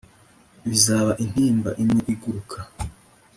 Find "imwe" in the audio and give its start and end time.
1.83-2.01